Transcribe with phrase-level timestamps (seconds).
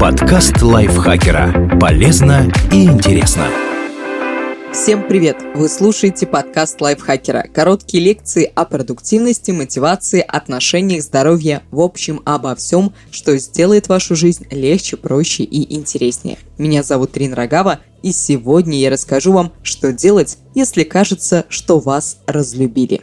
[0.00, 1.78] Подкаст лайфхакера.
[1.78, 3.46] Полезно и интересно.
[4.72, 5.36] Всем привет!
[5.54, 7.46] Вы слушаете подкаст лайфхакера.
[7.52, 14.46] Короткие лекции о продуктивности, мотивации, отношениях, здоровье, в общем, обо всем, что сделает вашу жизнь
[14.50, 16.38] легче, проще и интереснее.
[16.56, 22.18] Меня зовут Рин Рогава, и сегодня я расскажу вам, что делать, если кажется, что вас
[22.26, 23.02] разлюбили.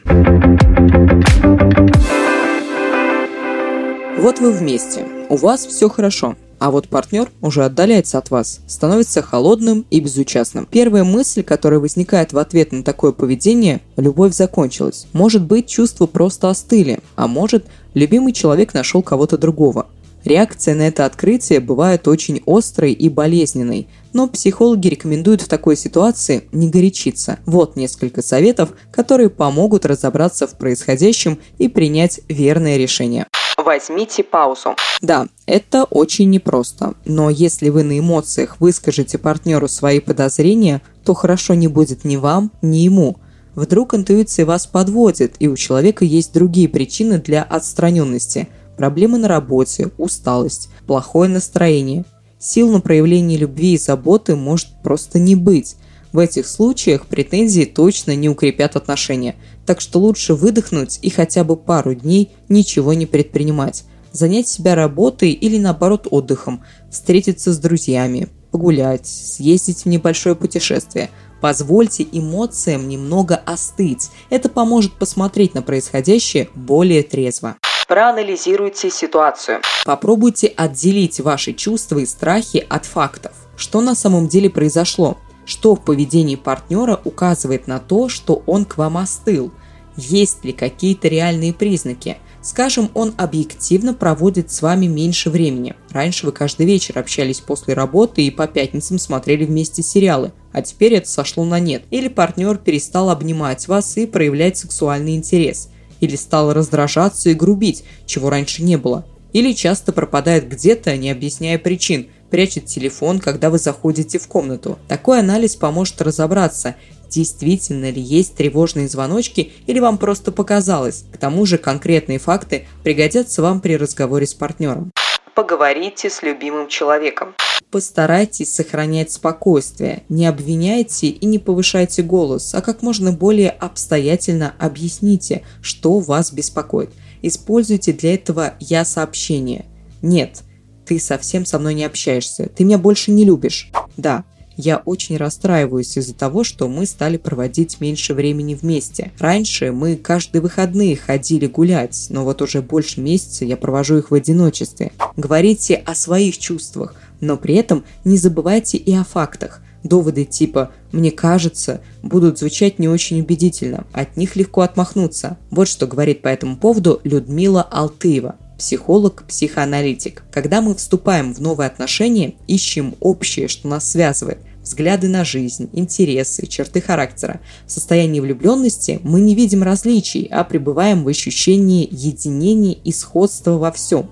[4.18, 9.24] Вот вы вместе, у вас все хорошо, а вот партнер уже отдаляется от вас, становится
[9.24, 10.68] холодным и безучастным.
[10.70, 15.08] Первая мысль, которая возникает в ответ на такое поведение– любовь закончилась.
[15.12, 17.66] Может быть, чувства просто остыли, а может,
[17.96, 19.88] любимый человек нашел кого-то другого.
[20.24, 26.44] Реакция на это открытие бывает очень острой и болезненной, но психологи рекомендуют в такой ситуации
[26.52, 27.40] не горячиться.
[27.48, 33.26] Вот несколько советов, которые помогут разобраться в происходящем и принять верное решение.
[33.64, 34.76] Возьмите паузу.
[35.02, 41.54] Да, это очень непросто, но если вы на эмоциях выскажете партнеру свои подозрения, то хорошо
[41.54, 43.18] не будет ни вам, ни ему.
[43.56, 48.50] Вдруг интуиция вас подводит, и у человека есть другие причины для отстраненности.
[48.78, 52.04] Проблемы на работе, усталость, плохое настроение.
[52.40, 55.78] Сил на проявление любви и заботы может просто не быть.
[56.14, 61.58] В этих случаях претензии точно не укрепят отношения, так что лучше выдохнуть и хотя бы
[61.58, 63.84] пару дней ничего не предпринимать.
[64.12, 71.10] Занять себя работой или наоборот отдыхом, встретиться с друзьями, погулять, съездить в небольшое путешествие.
[71.42, 74.12] Позвольте эмоциям немного остыть.
[74.30, 77.56] Это поможет посмотреть на происходящее более трезво.
[77.88, 79.62] Проанализируйте ситуацию.
[79.84, 83.34] Попробуйте отделить ваши чувства и страхи от фактов.
[83.58, 85.18] Что на самом деле произошло?
[85.46, 89.52] Что в поведении партнера указывает на то, что он к вам остыл.
[89.96, 92.18] Есть ли какие-то реальные признаки?
[92.42, 95.76] Скажем, он объективно проводит с вами меньше времени.
[95.92, 100.96] Раньше вы каждый вечер общались после работы и по пятницам смотрели вместе сериалы, а теперь
[100.96, 101.84] это сошло на нет.
[101.90, 105.70] Или партнер перестал обнимать вас и проявлять сексуальный интерес.
[106.02, 109.06] Или стал раздражаться и грубить, чего раньше не было.
[109.32, 114.80] Или часто пропадает где-то, не объясняя причин, прячет телефон, когда вы заходите в комнату.
[114.88, 116.74] Такой анализ поможет разобраться,
[117.08, 121.06] действительно ли есть тревожные звоночки или вам просто показалось.
[121.14, 124.92] К тому же конкретные факты пригодятся вам при разговоре с партнером.
[125.36, 127.36] Поговорите с любимым человеком.
[127.70, 135.44] Постарайтесь сохранять спокойствие, не обвиняйте и не повышайте голос, а как можно более обстоятельно объясните,
[135.62, 136.90] что вас беспокоит.
[137.22, 139.66] Используйте для этого «я-сообщение».
[140.02, 140.42] Нет–
[140.86, 143.70] ты совсем со мной не общаешься, ты меня больше не любишь.
[143.98, 144.24] Да,
[144.56, 149.12] я очень расстраиваюсь из-за того, что мы стали проводить меньше времени вместе.
[149.20, 154.14] Раньше мы каждые выходные ходили гулять, но вот уже больше месяца я провожу их в
[154.14, 154.92] одиночестве.
[155.18, 159.62] Говорите о своих чувствах, но при этом не забывайте и о фактах.
[159.84, 165.38] Доводы типа «мне кажется» будут звучать не очень убедительно, от них легко отмахнуться.
[165.52, 170.24] Вот что говорит по этому поводу Людмила Алтыева психолог, психоаналитик.
[170.32, 176.48] Когда мы вступаем в новые отношения, ищем общее, что нас связывает, взгляды на жизнь, интересы,
[176.48, 177.42] черты характера.
[177.66, 183.70] В состоянии влюбленности мы не видим различий, а пребываем в ощущении единения и сходства во
[183.74, 184.10] всем.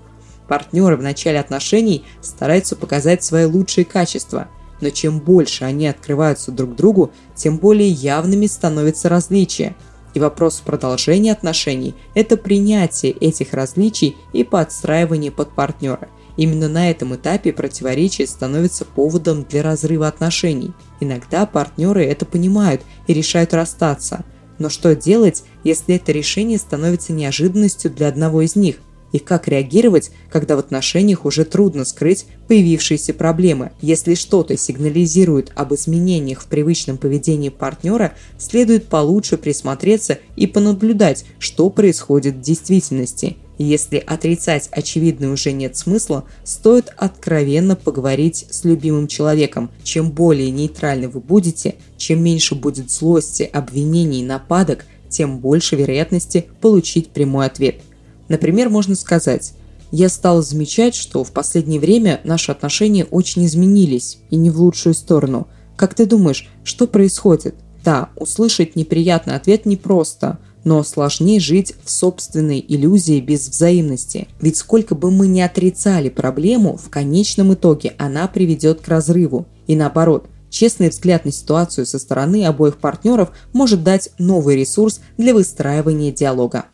[0.48, 4.48] Партнеры в начале отношений стараются показать свои лучшие качества,
[4.82, 9.74] но чем больше они открываются друг другу, тем более явными становятся различия–
[10.14, 16.08] и вопрос продолжения отношений– это принятие этих различий и подстраивание под партнера.
[16.36, 20.72] Именно на этом этапе противоречие становится поводом для разрыва отношений.
[21.00, 24.24] Иногда партнеры это понимают и решают расстаться.
[24.58, 28.76] Но что делать, если это решение становится неожиданностью для одного из них–
[29.12, 33.72] и как реагировать, когда в отношениях уже трудно скрыть появившиеся проблемы.
[33.80, 41.70] Если что-то сигнализирует об изменениях в привычном поведении партнера, следует получше присмотреться и понаблюдать, что
[41.70, 43.36] происходит в действительности.
[43.58, 49.70] Если отрицать очевидное уже нет смысла, стоит откровенно поговорить с любимым человеком.
[49.84, 57.10] Чем более нейтральны вы будете, чем меньше будет злости, обвинений, нападок, тем больше вероятности получить
[57.10, 57.76] прямой ответ–
[58.28, 59.54] Например, можно сказать,
[59.90, 64.94] я стал замечать, что в последнее время наши отношения очень изменились, и не в лучшую
[64.94, 65.48] сторону.
[65.76, 67.54] Как ты думаешь, что происходит?
[67.84, 74.28] Да, услышать неприятный ответ непросто, но сложнее жить в собственной иллюзии без взаимности.
[74.40, 79.46] Ведь сколько бы мы ни отрицали проблему, в конечном итоге она приведет к разрыву.
[79.66, 85.34] И наоборот, честный взгляд на ситуацию со стороны обоих партнеров может дать новый ресурс для
[85.34, 86.66] выстраивания диалога.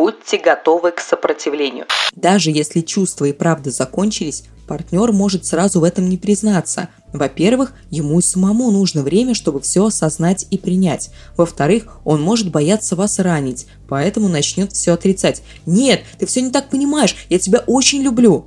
[0.00, 1.84] Будьте готовы к сопротивлению.
[2.16, 6.88] Даже если чувства и правда закончились, партнер может сразу в этом не признаться.
[7.12, 11.10] Во-первых, ему и самому нужно время, чтобы все осознать и принять.
[11.36, 15.42] Во-вторых, он может бояться вас ранить, поэтому начнет все отрицать.
[15.66, 18.46] «Нет, ты все не так понимаешь, я тебя очень люблю!»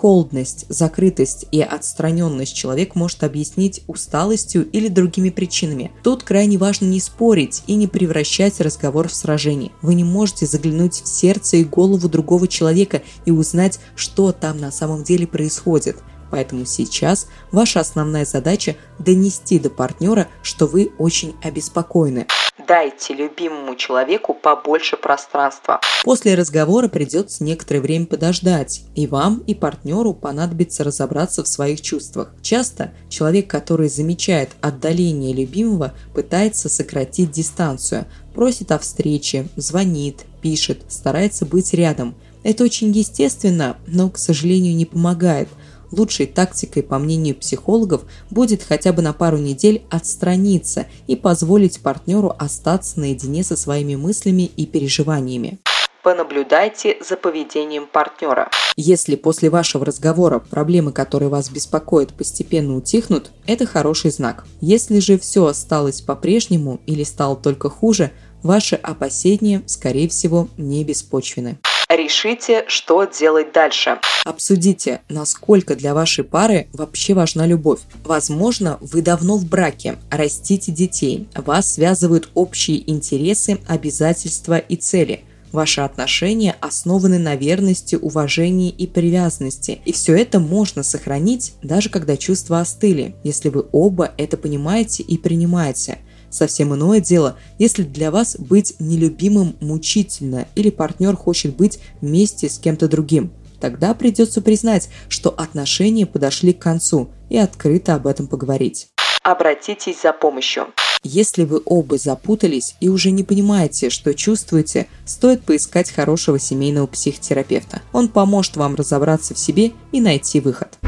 [0.00, 5.92] Холодность, закрытость и отстраненность человек может объяснить усталостью или другими причинами.
[6.02, 9.72] Тут крайне важно не спорить и не превращать разговор в сражение.
[9.82, 14.72] Вы не можете заглянуть в сердце и голову другого человека и узнать, что там на
[14.72, 15.98] самом деле происходит.
[16.30, 22.26] Поэтому сейчас ваша основная задача донести до партнера, что вы очень обеспокоены.
[22.70, 25.80] Дайте любимому человеку побольше пространства.
[26.04, 32.32] После разговора придется некоторое время подождать, и вам, и партнеру понадобится разобраться в своих чувствах.
[32.42, 38.04] Часто человек, который замечает отдаление любимого, пытается сократить дистанцию,
[38.36, 42.14] просит о встрече, звонит, пишет, старается быть рядом.
[42.44, 45.48] Это очень естественно, но, к сожалению, не помогает–
[45.92, 52.34] лучшей тактикой, по мнению психологов, будет хотя бы на пару недель отстраниться и позволить партнеру
[52.38, 55.58] остаться наедине со своими мыслями и переживаниями.
[56.02, 58.50] Понаблюдайте за поведением партнера.
[58.76, 64.46] Если после вашего разговора проблемы, которые вас беспокоят, постепенно утихнут, это хороший знак.
[64.62, 68.12] Если же все осталось по-прежнему или стало только хуже,
[68.42, 71.58] ваши опасения, скорее всего, не беспочвены.
[71.90, 73.98] Решите, что делать дальше.
[74.24, 77.80] Обсудите, насколько для вашей пары вообще важна любовь.
[78.04, 85.80] Возможно, вы давно в браке, растите детей, вас связывают общие интересы, обязательства и цели– Ваши
[85.80, 89.80] отношения основаны на верности, уважении и привязанности.
[89.84, 95.18] И все это можно сохранить, даже когда чувства остыли, если вы оба это понимаете и
[95.18, 95.98] принимаете–
[96.30, 102.58] Совсем иное дело, если для вас быть нелюбимым мучительно или партнер хочет быть вместе с
[102.58, 103.32] кем-то другим.
[103.60, 108.88] Тогда придется признать, что отношения подошли к концу и открыто об этом поговорить.
[109.22, 110.68] Обратитесь за помощью.
[111.02, 117.80] Если вы оба запутались и уже не понимаете, что чувствуете, стоит поискать хорошего семейного психотерапевта.
[117.92, 120.78] Он поможет вам разобраться в себе и найти выход.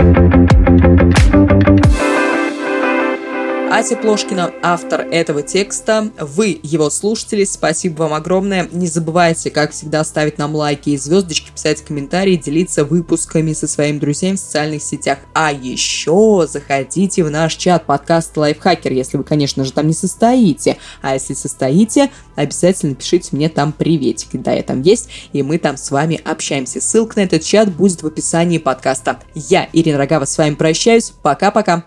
[3.74, 6.10] Ася Плошкина, автор этого текста.
[6.20, 8.68] Вы, его слушатели, спасибо вам огромное.
[8.70, 13.98] Не забывайте, как всегда, ставить нам лайки и звездочки, писать комментарии, делиться выпусками со своими
[13.98, 15.20] друзьями в социальных сетях.
[15.32, 20.76] А еще заходите в наш чат подкаст Лайфхакер, если вы, конечно же, там не состоите.
[21.00, 24.28] А если состоите, обязательно пишите мне там приветик.
[24.34, 26.82] Да, я там есть, и мы там с вами общаемся.
[26.82, 29.20] Ссылка на этот чат будет в описании подкаста.
[29.34, 31.14] Я, Ирина Рогава, с вами прощаюсь.
[31.22, 31.86] Пока-пока.